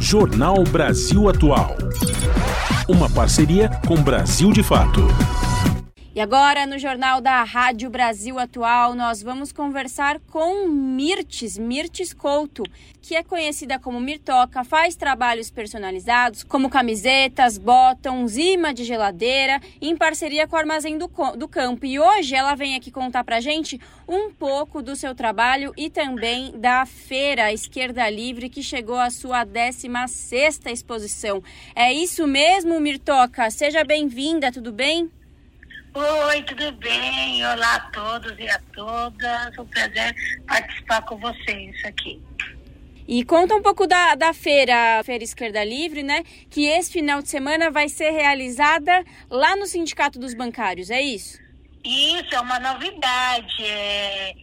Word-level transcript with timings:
Jornal 0.00 0.64
Brasil 0.64 1.28
Atual. 1.28 1.76
Uma 2.88 3.10
parceria 3.10 3.68
com 3.86 3.96
Brasil 3.96 4.52
de 4.52 4.62
Fato. 4.62 5.02
E 6.18 6.20
agora, 6.20 6.66
no 6.66 6.80
Jornal 6.80 7.20
da 7.20 7.44
Rádio 7.44 7.88
Brasil 7.88 8.40
Atual, 8.40 8.92
nós 8.92 9.22
vamos 9.22 9.52
conversar 9.52 10.18
com 10.18 10.66
Mirtes, 10.66 11.56
Mirtes 11.56 12.12
Couto, 12.12 12.64
que 13.00 13.14
é 13.14 13.22
conhecida 13.22 13.78
como 13.78 14.00
Mirtoca, 14.00 14.64
faz 14.64 14.96
trabalhos 14.96 15.48
personalizados, 15.48 16.42
como 16.42 16.68
camisetas, 16.68 17.56
botões, 17.56 18.36
imã 18.36 18.74
de 18.74 18.82
geladeira, 18.82 19.60
em 19.80 19.96
parceria 19.96 20.48
com 20.48 20.56
o 20.56 20.58
Armazém 20.58 20.98
do, 20.98 21.08
do 21.36 21.46
Campo. 21.46 21.86
E 21.86 22.00
hoje 22.00 22.34
ela 22.34 22.56
vem 22.56 22.74
aqui 22.74 22.90
contar 22.90 23.22
pra 23.22 23.38
gente 23.38 23.80
um 24.08 24.32
pouco 24.32 24.82
do 24.82 24.96
seu 24.96 25.14
trabalho 25.14 25.72
e 25.76 25.88
também 25.88 26.50
da 26.58 26.84
Feira 26.84 27.52
Esquerda 27.52 28.10
Livre, 28.10 28.48
que 28.48 28.60
chegou 28.60 28.98
à 28.98 29.08
sua 29.08 29.46
16ª 29.46 30.68
exposição. 30.72 31.40
É 31.76 31.92
isso 31.92 32.26
mesmo, 32.26 32.80
Mirtoca? 32.80 33.48
Seja 33.52 33.84
bem-vinda, 33.84 34.50
tudo 34.50 34.72
bem? 34.72 35.08
Oi, 35.94 36.42
tudo 36.42 36.70
bem? 36.72 37.44
Olá 37.46 37.76
a 37.76 37.80
todos 37.90 38.38
e 38.38 38.48
a 38.48 38.60
todas. 38.74 39.58
Um 39.58 39.64
prazer 39.66 40.14
participar 40.46 41.02
com 41.02 41.16
vocês 41.16 41.74
aqui. 41.84 42.22
E 43.06 43.24
conta 43.24 43.54
um 43.54 43.62
pouco 43.62 43.86
da, 43.86 44.14
da 44.14 44.34
feira, 44.34 45.02
Feira 45.02 45.24
Esquerda 45.24 45.64
Livre, 45.64 46.02
né? 46.02 46.24
Que 46.50 46.66
esse 46.66 46.92
final 46.92 47.22
de 47.22 47.30
semana 47.30 47.70
vai 47.70 47.88
ser 47.88 48.10
realizada 48.10 49.02
lá 49.30 49.56
no 49.56 49.66
Sindicato 49.66 50.18
dos 50.18 50.34
Bancários, 50.34 50.90
é 50.90 51.00
isso? 51.00 51.38
Isso, 51.82 52.34
é 52.34 52.40
uma 52.40 52.60
novidade. 52.60 53.64
É, 53.64 54.34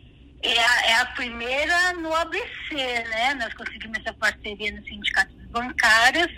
é, 0.41 0.59
a, 0.59 0.85
é 0.87 0.93
a 0.95 1.05
primeira 1.07 1.93
no 1.93 2.13
ABC, 2.15 2.73
né? 2.73 3.35
Nós 3.35 3.53
conseguimos 3.53 3.99
essa 3.99 4.13
parceria 4.13 4.71
no 4.71 4.83
Sindicato 4.83 5.31
dos 5.35 5.45
Bancários 5.51 6.31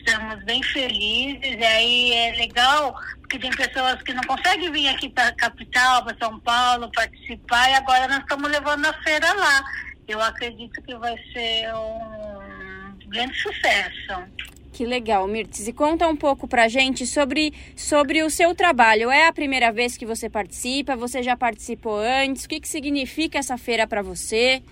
estamos 0.00 0.42
bem 0.44 0.62
felizes. 0.62 1.56
E 1.58 1.64
aí 1.64 2.12
é 2.12 2.32
legal, 2.36 2.94
porque 3.20 3.38
tem 3.38 3.50
pessoas 3.50 4.02
que 4.02 4.12
não 4.12 4.22
conseguem 4.24 4.70
vir 4.72 4.88
aqui 4.88 5.08
para 5.08 5.28
a 5.28 5.34
capital, 5.34 6.04
para 6.04 6.16
São 6.18 6.38
Paulo, 6.40 6.90
participar, 6.92 7.70
e 7.70 7.74
agora 7.74 8.08
nós 8.08 8.18
estamos 8.20 8.50
levando 8.50 8.86
a 8.86 8.92
feira 9.02 9.32
lá. 9.34 9.62
Eu 10.08 10.20
acredito 10.20 10.82
que 10.82 10.94
vai 10.96 11.16
ser 11.32 11.72
um 11.74 13.08
grande 13.08 13.36
sucesso. 13.38 14.24
Que 14.72 14.86
legal, 14.86 15.26
Mirtes. 15.28 15.68
E 15.68 15.72
conta 15.72 16.08
um 16.08 16.16
pouco 16.16 16.48
pra 16.48 16.66
gente 16.66 17.06
sobre, 17.06 17.52
sobre 17.76 18.22
o 18.22 18.30
seu 18.30 18.54
trabalho. 18.54 19.10
É 19.10 19.26
a 19.26 19.32
primeira 19.32 19.70
vez 19.70 19.96
que 19.96 20.06
você 20.06 20.30
participa? 20.30 20.96
Você 20.96 21.22
já 21.22 21.36
participou 21.36 21.98
antes? 21.98 22.44
O 22.44 22.48
que, 22.48 22.60
que 22.60 22.68
significa 22.68 23.38
essa 23.38 23.58
feira 23.58 23.86
para 23.86 24.00
você? 24.00 24.62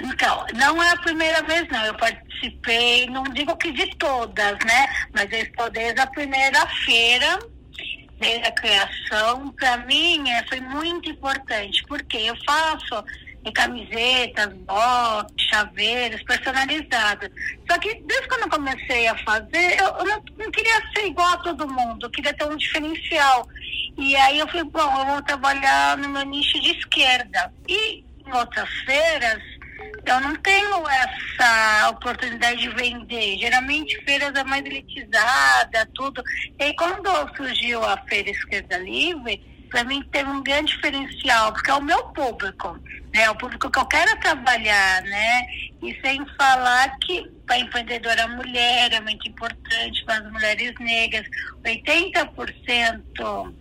Então, 0.00 0.46
não 0.54 0.82
é 0.82 0.90
a 0.90 0.96
primeira 0.96 1.42
vez, 1.42 1.68
não. 1.68 1.84
Eu 1.84 1.94
participei, 1.94 3.06
não 3.06 3.24
digo 3.24 3.56
que 3.56 3.72
de 3.72 3.86
todas, 3.96 4.58
né? 4.64 4.86
Mas 5.12 5.30
eu 5.32 5.40
estou 5.40 5.70
desde 5.70 6.00
a 6.00 6.06
primeira 6.06 6.66
feira, 6.84 7.38
desde 8.18 8.46
a 8.46 8.52
criação. 8.52 9.52
Para 9.52 9.78
mim, 9.78 10.28
é, 10.30 10.46
foi 10.48 10.60
muito 10.60 11.10
importante, 11.10 11.82
porque 11.86 12.16
eu 12.16 12.36
faço 12.44 13.04
camisetas, 13.50 14.52
botes, 14.54 15.46
chaveiros 15.48 16.22
personalizados. 16.22 17.28
Só 17.68 17.76
que 17.78 17.94
desde 18.06 18.28
quando 18.28 18.42
eu 18.42 18.50
comecei 18.50 19.08
a 19.08 19.18
fazer, 19.18 19.80
eu, 19.80 19.86
eu 19.86 20.04
não, 20.04 20.22
não, 20.38 20.50
queria 20.52 20.80
ser 20.94 21.06
igual 21.06 21.34
a 21.34 21.38
todo 21.38 21.68
mundo, 21.68 22.06
eu 22.06 22.10
queria 22.10 22.32
ter 22.32 22.44
um 22.44 22.56
diferencial. 22.56 23.48
E 23.98 24.14
aí 24.14 24.38
eu 24.38 24.46
falei, 24.46 24.64
bom, 24.64 25.00
eu 25.00 25.06
vou 25.06 25.22
trabalhar 25.22 25.96
no 25.98 26.08
meu 26.08 26.24
nicho 26.24 26.60
de 26.60 26.70
esquerda. 26.78 27.52
E 27.68 28.04
em 28.24 28.32
outras 28.32 28.68
feiras, 28.84 29.42
eu 30.04 30.20
não 30.20 30.34
tenho 30.36 30.88
essa 30.88 31.90
oportunidade 31.90 32.60
de 32.60 32.68
vender. 32.70 33.38
Geralmente 33.38 34.02
feiras 34.04 34.34
é 34.34 34.44
mais 34.44 34.64
elitizada, 34.64 35.88
tudo. 35.94 36.22
E 36.58 36.64
aí 36.64 36.76
quando 36.76 37.08
surgiu 37.36 37.82
a 37.84 37.96
Feira 38.08 38.30
Esquerda 38.30 38.78
Livre, 38.78 39.40
para 39.70 39.84
mim 39.84 40.02
teve 40.12 40.28
um 40.30 40.42
grande 40.42 40.74
diferencial, 40.74 41.52
porque 41.52 41.70
é 41.70 41.74
o 41.74 41.82
meu 41.82 42.04
público, 42.08 42.78
né? 43.14 43.22
É 43.22 43.30
o 43.30 43.34
público 43.34 43.70
que 43.70 43.78
eu 43.78 43.86
quero 43.86 44.20
trabalhar, 44.20 45.02
né? 45.02 45.46
E 45.82 45.98
sem 46.04 46.24
falar 46.36 46.94
que 46.98 47.26
para 47.46 47.58
empreendedora 47.58 48.28
mulher 48.28 48.92
é 48.92 49.00
muito 49.00 49.26
importante, 49.28 50.04
para 50.04 50.18
as 50.18 50.30
mulheres 50.30 50.74
negras, 50.78 51.26
80% 51.64 53.54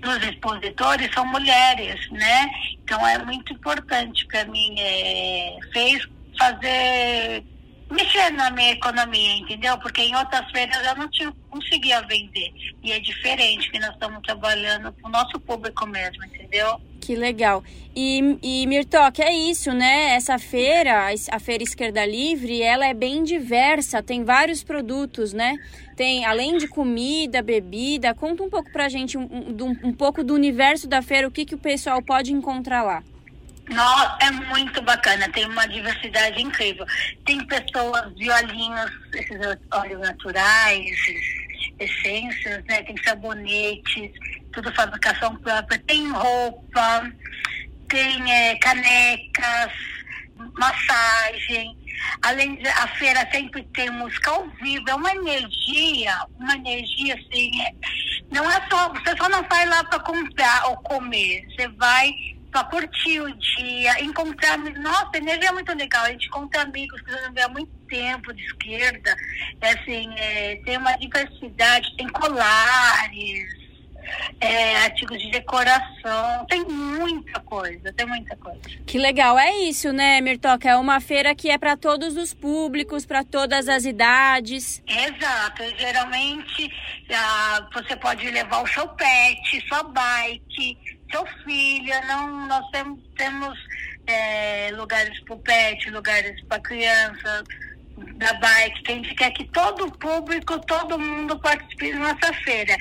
dos 0.00 0.16
expositores 0.28 1.12
são 1.12 1.26
mulheres, 1.26 2.10
né? 2.10 2.50
Então 2.82 3.06
é 3.06 3.18
muito 3.24 3.52
importante 3.52 4.26
para 4.26 4.44
mim, 4.46 4.74
é, 4.78 5.58
fez 5.72 6.06
fazer 6.38 7.44
mexer 7.90 8.30
na 8.32 8.50
minha 8.50 8.72
economia, 8.72 9.36
entendeu? 9.36 9.78
Porque 9.78 10.02
em 10.02 10.14
outras 10.14 10.50
feiras 10.50 10.86
eu 10.86 10.96
não 10.96 11.08
tinha, 11.10 11.32
conseguia 11.50 12.02
vender. 12.02 12.52
E 12.82 12.92
é 12.92 13.00
diferente 13.00 13.70
que 13.70 13.78
nós 13.78 13.90
estamos 13.90 14.20
trabalhando 14.22 14.92
com 14.92 15.08
o 15.08 15.10
nosso 15.10 15.40
público 15.40 15.86
mesmo, 15.86 16.24
entendeu? 16.26 16.80
Que 17.00 17.14
legal. 17.14 17.62
E, 17.94 18.38
e 18.42 18.66
Mirtok, 18.66 19.20
é 19.20 19.32
isso, 19.32 19.72
né? 19.72 20.14
Essa 20.14 20.38
feira, 20.38 21.08
a 21.30 21.38
Feira 21.38 21.62
Esquerda 21.62 22.04
Livre, 22.04 22.62
ela 22.62 22.86
é 22.86 22.94
bem 22.94 23.24
diversa, 23.24 24.02
tem 24.02 24.24
vários 24.24 24.62
produtos, 24.62 25.32
né? 25.32 25.56
Tem, 25.96 26.24
além 26.24 26.58
de 26.58 26.68
comida, 26.68 27.42
bebida, 27.42 28.14
conta 28.14 28.42
um 28.42 28.50
pouco 28.50 28.70
pra 28.70 28.88
gente 28.88 29.18
um, 29.18 29.22
um, 29.22 29.88
um 29.88 29.92
pouco 29.92 30.22
do 30.22 30.34
universo 30.34 30.86
da 30.86 31.02
feira, 31.02 31.26
o 31.26 31.30
que, 31.30 31.44
que 31.44 31.54
o 31.54 31.58
pessoal 31.58 32.00
pode 32.02 32.32
encontrar 32.32 32.82
lá. 32.82 33.02
Nossa, 33.68 34.16
é 34.22 34.30
muito 34.30 34.80
bacana, 34.82 35.28
tem 35.30 35.44
uma 35.46 35.66
diversidade 35.66 36.40
incrível. 36.40 36.86
Tem 37.24 37.44
pessoas, 37.46 38.12
violinhos, 38.16 38.90
esses 39.12 39.38
óleos 39.72 40.00
naturais, 40.00 40.96
essências, 41.78 42.64
né? 42.64 42.82
Tem 42.82 42.96
sabonetes, 43.02 44.12
tudo 44.52 44.74
fabricação 44.74 45.36
própria, 45.36 45.78
tem 45.86 46.10
roupa, 46.10 47.10
tem 47.88 48.32
é, 48.32 48.56
canecas, 48.56 49.72
massagem. 50.58 51.76
Além 52.22 52.56
de 52.56 52.68
a 52.68 52.86
feira 52.96 53.28
sempre 53.32 53.62
tem 53.74 53.90
música 53.90 54.30
ao 54.30 54.48
vivo, 54.62 54.88
é 54.88 54.94
uma 54.94 55.12
energia, 55.12 56.16
uma 56.38 56.54
energia 56.54 57.14
assim, 57.14 57.62
é, 57.62 57.74
não 58.30 58.48
é 58.48 58.68
só, 58.70 58.88
você 58.90 59.16
só 59.16 59.28
não 59.28 59.42
vai 59.48 59.66
lá 59.66 59.82
para 59.84 59.98
comprar 60.00 60.68
ou 60.68 60.76
comer, 60.76 61.44
você 61.50 61.66
vai 61.68 62.12
para 62.50 62.64
curtir 62.64 63.20
o 63.20 63.34
dia, 63.34 64.02
encontrar. 64.02 64.56
Nossa, 64.58 65.10
a 65.14 65.18
energia 65.18 65.50
é 65.50 65.52
muito 65.52 65.72
legal. 65.74 66.04
A 66.04 66.10
gente 66.10 66.26
encontra 66.26 66.62
amigos 66.62 67.00
que 67.02 67.10
não 67.10 67.32
vê 67.32 67.42
há 67.42 67.48
muito 67.48 67.70
tempo 67.88 68.32
de 68.32 68.42
esquerda. 68.42 69.16
É, 69.60 69.72
assim, 69.72 70.14
é, 70.16 70.56
tem 70.64 70.76
uma 70.78 70.96
diversidade, 70.96 71.94
tem 71.96 72.08
colares, 72.08 72.48
é, 74.40 74.76
artigos 74.76 75.18
de 75.18 75.30
decoração, 75.30 76.46
tem 76.48 76.64
muita 76.64 77.40
coisa, 77.40 77.92
tem 77.92 78.06
muita 78.06 78.36
coisa. 78.36 78.60
Que 78.86 78.98
legal, 78.98 79.38
é 79.38 79.50
isso, 79.62 79.92
né, 79.92 80.20
Mirtoca? 80.20 80.68
É 80.68 80.76
uma 80.76 81.00
feira 81.00 81.34
que 81.34 81.50
é 81.50 81.58
para 81.58 81.76
todos 81.76 82.16
os 82.16 82.32
públicos, 82.32 83.04
para 83.04 83.24
todas 83.24 83.68
as 83.68 83.84
idades. 83.84 84.82
Exato, 84.86 85.62
geralmente 85.76 86.70
ah, 87.12 87.68
você 87.72 87.96
pode 87.96 88.30
levar 88.30 88.62
o 88.62 88.66
seu 88.66 88.86
pet, 88.88 89.66
sua 89.68 89.82
bike, 89.82 90.78
seu 91.10 91.26
filho, 91.44 91.94
não, 92.06 92.46
nós 92.46 92.64
temos, 92.70 93.00
temos 93.16 93.58
é, 94.06 94.70
lugares 94.72 95.18
para 95.24 95.34
o 95.34 95.38
pet, 95.38 95.90
lugares 95.90 96.40
para 96.44 96.60
criança 96.60 97.44
da 98.16 98.32
bike, 98.34 98.82
que 98.82 98.92
a 98.92 98.94
gente 98.96 99.14
quer 99.14 99.30
que 99.32 99.44
todo 99.44 99.86
o 99.86 99.92
público, 99.92 100.58
todo 100.60 100.98
mundo 100.98 101.38
participe 101.38 101.92
da 101.92 101.98
nossa 101.98 102.32
feira. 102.44 102.76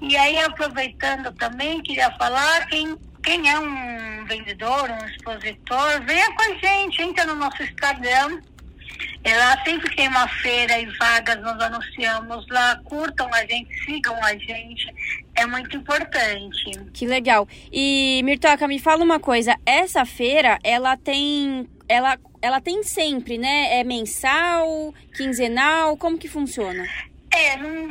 E 0.00 0.16
aí, 0.16 0.38
aproveitando 0.38 1.32
também, 1.32 1.82
queria 1.82 2.10
falar, 2.12 2.66
quem, 2.66 2.96
quem 3.22 3.50
é 3.50 3.58
um 3.58 4.24
vendedor, 4.26 4.90
um 4.90 5.06
expositor, 5.06 6.02
venha 6.04 6.32
com 6.34 6.42
a 6.42 6.54
gente, 6.56 7.02
entra 7.02 7.24
no 7.26 7.34
nosso 7.36 7.62
Instagram. 7.62 8.40
Ela 9.24 9.62
sempre 9.64 9.94
tem 9.94 10.08
uma 10.08 10.28
feira 10.28 10.78
e 10.78 10.86
vagas, 10.98 11.40
nós 11.40 11.60
anunciamos 11.60 12.44
lá, 12.50 12.80
curtam 12.84 13.32
a 13.32 13.40
gente, 13.46 13.84
sigam 13.84 14.16
a 14.22 14.32
gente, 14.36 14.92
é 15.36 15.46
muito 15.46 15.76
importante. 15.76 16.70
Que 16.92 17.06
legal. 17.06 17.48
E 17.72 18.20
Mirtoca, 18.24 18.66
me 18.66 18.78
fala 18.78 19.04
uma 19.04 19.20
coisa, 19.20 19.56
essa 19.64 20.04
feira, 20.04 20.58
ela 20.64 20.96
tem, 20.96 21.68
ela 21.88 22.18
ela 22.42 22.60
tem 22.60 22.82
sempre, 22.82 23.38
né? 23.38 23.78
É 23.78 23.84
mensal, 23.84 24.92
quinzenal, 25.16 25.96
como 25.96 26.18
que 26.18 26.28
funciona? 26.28 26.84
É, 27.32 27.56
não, 27.56 27.86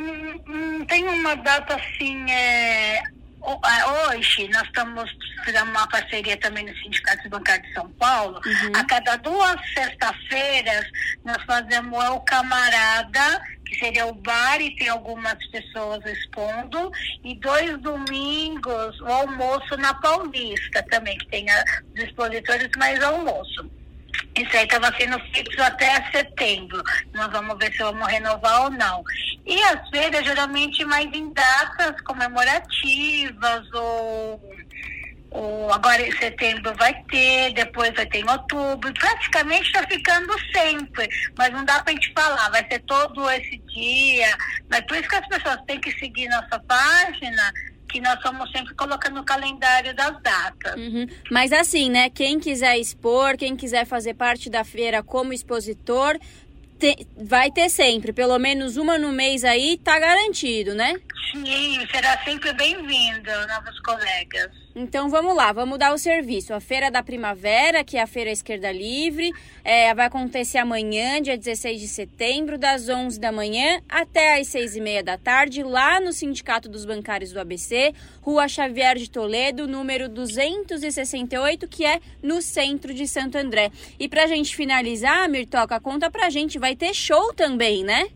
não 0.46 0.84
tem 0.84 1.08
uma 1.08 1.34
data 1.34 1.74
assim. 1.74 2.30
É, 2.30 2.98
é 2.98 4.10
hoje 4.10 4.48
nós 4.50 4.62
estamos 4.64 5.10
fazendo 5.44 5.70
uma 5.70 5.88
parceria 5.88 6.36
também 6.36 6.64
no 6.64 6.76
Sindicato 6.76 7.28
Bancário 7.30 7.64
de 7.64 7.72
São 7.72 7.88
Paulo. 7.92 8.40
Uhum. 8.44 8.72
A 8.74 8.84
cada 8.84 9.16
duas 9.16 9.56
sexta-feiras 9.72 10.84
nós 11.24 11.42
fazemos 11.44 12.04
o 12.10 12.20
camarada, 12.20 13.42
que 13.66 13.74
seria 13.78 14.06
o 14.06 14.14
bar 14.14 14.60
e 14.60 14.76
tem 14.76 14.90
algumas 14.90 15.44
pessoas 15.46 16.04
expondo, 16.04 16.92
e 17.24 17.34
dois 17.36 17.78
domingos 17.80 19.00
o 19.00 19.06
almoço 19.06 19.76
na 19.78 19.94
Paulista 19.94 20.82
também, 20.90 21.16
que 21.16 21.26
tem 21.28 21.48
a, 21.50 21.64
os 21.96 22.02
expositores 22.02 22.68
mais 22.76 23.02
almoço. 23.02 23.68
Isso 24.36 24.56
aí 24.56 24.64
estava 24.64 24.94
sendo 24.96 25.18
fixo 25.32 25.62
até 25.62 26.10
setembro. 26.10 26.82
Nós 27.12 27.30
vamos 27.30 27.58
ver 27.58 27.72
se 27.72 27.78
vamos 27.78 28.06
renovar 28.08 28.62
ou 28.62 28.70
não. 28.70 29.02
E 29.46 29.62
as 29.64 29.88
feiras, 29.90 30.24
geralmente, 30.24 30.84
mais 30.84 31.12
em 31.12 31.32
datas 31.32 32.00
comemorativas 32.02 33.70
ou 33.72 34.40
o, 35.34 35.72
agora 35.72 36.06
em 36.06 36.12
setembro 36.12 36.74
vai 36.76 36.94
ter, 37.10 37.52
depois 37.54 37.92
vai 37.94 38.06
ter 38.06 38.18
em 38.18 38.30
outubro, 38.30 38.92
praticamente 38.94 39.66
está 39.66 39.86
ficando 39.86 40.32
sempre, 40.52 41.08
mas 41.36 41.50
não 41.50 41.64
dá 41.64 41.82
para 41.82 41.92
a 41.92 41.94
gente 41.94 42.12
falar, 42.12 42.50
vai 42.50 42.66
ser 42.68 42.80
todo 42.80 43.30
esse 43.30 43.58
dia, 43.68 44.36
mas 44.70 44.80
por 44.82 44.96
isso 44.96 45.08
que 45.08 45.16
as 45.16 45.28
pessoas 45.28 45.58
têm 45.66 45.80
que 45.80 45.92
seguir 45.98 46.28
nossa 46.28 46.58
página, 46.60 47.52
que 47.92 48.00
nós 48.00 48.14
estamos 48.14 48.50
sempre 48.50 48.74
colocando 48.74 49.16
no 49.16 49.24
calendário 49.24 49.94
das 49.94 50.20
datas. 50.22 50.74
Uhum. 50.74 51.06
Mas 51.30 51.52
assim, 51.52 51.90
né, 51.90 52.08
quem 52.08 52.40
quiser 52.40 52.78
expor, 52.78 53.36
quem 53.36 53.54
quiser 53.54 53.84
fazer 53.84 54.14
parte 54.14 54.48
da 54.48 54.64
feira 54.64 55.02
como 55.02 55.32
expositor, 55.32 56.18
te, 56.78 57.06
vai 57.16 57.50
ter 57.50 57.68
sempre, 57.68 58.12
pelo 58.12 58.38
menos 58.38 58.76
uma 58.76 58.98
no 58.98 59.12
mês 59.12 59.44
aí, 59.44 59.78
tá 59.78 59.98
garantido, 60.00 60.74
né? 60.74 60.98
Sim, 61.30 61.86
será 61.90 62.18
sempre 62.24 62.52
bem-vindo, 62.54 63.30
novos 63.46 63.78
colegas. 63.80 64.50
Então 64.74 65.10
vamos 65.10 65.36
lá, 65.36 65.52
vamos 65.52 65.78
dar 65.78 65.92
o 65.92 65.98
serviço. 65.98 66.54
A 66.54 66.60
Feira 66.60 66.90
da 66.90 67.02
Primavera, 67.02 67.84
que 67.84 67.98
é 67.98 68.02
a 68.02 68.06
Feira 68.06 68.30
Esquerda 68.30 68.72
Livre, 68.72 69.30
é, 69.62 69.92
vai 69.94 70.06
acontecer 70.06 70.56
amanhã, 70.56 71.20
dia 71.20 71.36
16 71.36 71.78
de 71.78 71.88
setembro, 71.88 72.56
das 72.56 72.88
11 72.88 73.20
da 73.20 73.30
manhã 73.30 73.82
até 73.86 74.40
as 74.40 74.48
6 74.48 74.76
e 74.76 74.80
meia 74.80 75.02
da 75.02 75.18
tarde, 75.18 75.62
lá 75.62 76.00
no 76.00 76.10
Sindicato 76.10 76.70
dos 76.70 76.86
Bancários 76.86 77.32
do 77.32 77.40
ABC, 77.40 77.92
Rua 78.22 78.48
Xavier 78.48 78.96
de 78.96 79.10
Toledo, 79.10 79.66
número 79.66 80.08
268, 80.08 81.68
que 81.68 81.84
é 81.84 82.00
no 82.22 82.40
centro 82.40 82.94
de 82.94 83.06
Santo 83.06 83.36
André. 83.36 83.70
E 83.98 84.08
pra 84.08 84.26
gente 84.26 84.56
finalizar, 84.56 85.28
Mirtoca, 85.28 85.78
conta 85.80 86.10
pra 86.10 86.30
gente, 86.30 86.58
vai 86.58 86.74
ter 86.74 86.94
show 86.94 87.34
também, 87.34 87.84
né? 87.84 88.08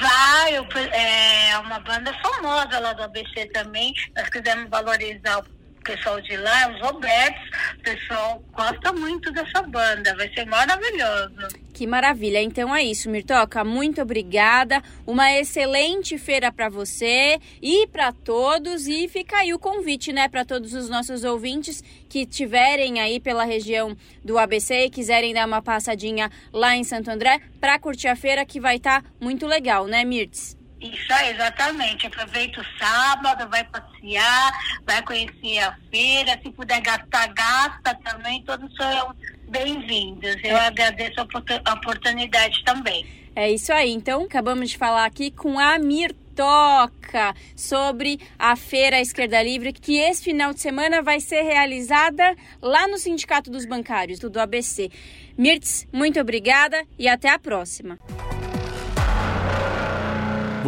Vai, 0.00 0.54
é 0.92 1.58
uma 1.58 1.80
banda 1.80 2.14
famosa 2.22 2.78
lá 2.78 2.92
do 2.92 3.02
ABC 3.02 3.46
também. 3.46 3.92
Nós 4.14 4.28
quisemos 4.28 4.70
valorizar 4.70 5.40
o 5.40 5.57
pessoal 5.80 6.20
de 6.20 6.36
lá, 6.36 6.70
os 6.70 6.80
Robertos, 6.80 7.48
o 7.78 7.82
pessoal 7.82 8.42
gosta 8.52 8.92
muito 8.92 9.32
dessa 9.32 9.62
banda, 9.62 10.14
vai 10.16 10.32
ser 10.34 10.44
maravilhoso. 10.46 11.48
Que 11.72 11.86
maravilha. 11.86 12.42
Então 12.42 12.74
é 12.74 12.82
isso, 12.82 13.08
Mirtoca. 13.08 13.62
Muito 13.62 14.02
obrigada. 14.02 14.82
Uma 15.06 15.32
excelente 15.32 16.18
feira 16.18 16.50
para 16.50 16.68
você 16.68 17.38
e 17.62 17.86
para 17.86 18.12
todos. 18.12 18.88
E 18.88 19.06
fica 19.06 19.36
aí 19.36 19.54
o 19.54 19.60
convite, 19.60 20.12
né, 20.12 20.28
para 20.28 20.44
todos 20.44 20.74
os 20.74 20.88
nossos 20.88 21.22
ouvintes 21.22 21.82
que 22.08 22.26
tiverem 22.26 23.00
aí 23.00 23.20
pela 23.20 23.44
região 23.44 23.96
do 24.24 24.38
ABC 24.38 24.86
e 24.86 24.90
quiserem 24.90 25.32
dar 25.32 25.46
uma 25.46 25.62
passadinha 25.62 26.28
lá 26.52 26.74
em 26.74 26.82
Santo 26.82 27.10
André 27.10 27.40
para 27.60 27.78
curtir 27.78 28.08
a 28.08 28.16
feira, 28.16 28.44
que 28.44 28.58
vai 28.58 28.76
estar 28.76 29.02
tá 29.02 29.08
muito 29.20 29.46
legal, 29.46 29.86
né, 29.86 30.04
Mirtz? 30.04 30.57
Isso 30.80 31.12
aí, 31.12 31.30
exatamente. 31.30 32.06
Aproveita 32.06 32.60
o 32.60 32.78
sábado, 32.78 33.48
vai 33.50 33.64
passear, 33.64 34.52
vai 34.86 35.02
conhecer 35.02 35.58
a 35.58 35.76
feira. 35.90 36.38
Se 36.42 36.50
puder 36.50 36.80
gastar, 36.80 37.26
gasta 37.34 37.94
também. 38.04 38.42
Todos 38.42 38.72
são 38.76 39.14
bem-vindos. 39.48 40.36
Eu 40.44 40.56
é. 40.56 40.66
agradeço 40.66 41.20
a 41.20 41.72
oportunidade 41.74 42.62
também. 42.64 43.06
É 43.34 43.50
isso 43.50 43.72
aí. 43.72 43.92
Então, 43.92 44.24
acabamos 44.24 44.70
de 44.70 44.78
falar 44.78 45.04
aqui 45.04 45.30
com 45.30 45.58
a 45.58 45.78
Mirtoca 45.78 47.34
sobre 47.56 48.20
a 48.38 48.54
Feira 48.54 49.00
Esquerda 49.00 49.42
Livre, 49.42 49.72
que 49.72 49.98
esse 49.98 50.22
final 50.22 50.52
de 50.52 50.60
semana 50.60 51.02
vai 51.02 51.20
ser 51.20 51.42
realizada 51.42 52.36
lá 52.62 52.86
no 52.86 52.98
Sindicato 52.98 53.50
dos 53.50 53.64
Bancários, 53.64 54.18
do 54.18 54.40
ABC. 54.40 54.90
Mirtz, 55.36 55.86
muito 55.92 56.20
obrigada 56.20 56.84
e 56.98 57.08
até 57.08 57.30
a 57.30 57.38
próxima. 57.38 57.98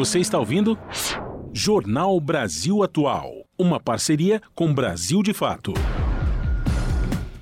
Você 0.00 0.18
está 0.18 0.38
ouvindo? 0.38 0.78
Jornal 1.52 2.18
Brasil 2.18 2.82
Atual. 2.82 3.44
Uma 3.58 3.78
parceria 3.78 4.40
com 4.54 4.72
Brasil 4.72 5.22
de 5.22 5.34
Fato. 5.34 5.74